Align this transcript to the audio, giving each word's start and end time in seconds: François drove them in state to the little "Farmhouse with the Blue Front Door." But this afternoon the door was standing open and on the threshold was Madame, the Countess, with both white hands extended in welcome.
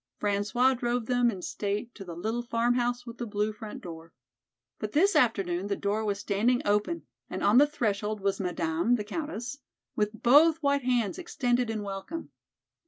François 0.19 0.75
drove 0.75 1.05
them 1.05 1.29
in 1.29 1.43
state 1.43 1.93
to 1.93 2.03
the 2.03 2.15
little 2.15 2.41
"Farmhouse 2.41 3.05
with 3.05 3.19
the 3.19 3.27
Blue 3.27 3.53
Front 3.53 3.83
Door." 3.83 4.13
But 4.79 4.93
this 4.93 5.15
afternoon 5.15 5.67
the 5.67 5.75
door 5.75 6.03
was 6.03 6.17
standing 6.17 6.59
open 6.65 7.05
and 7.29 7.43
on 7.43 7.59
the 7.59 7.67
threshold 7.67 8.19
was 8.19 8.39
Madame, 8.39 8.95
the 8.95 9.03
Countess, 9.03 9.59
with 9.95 10.23
both 10.23 10.57
white 10.63 10.85
hands 10.85 11.19
extended 11.19 11.69
in 11.69 11.83
welcome. 11.83 12.31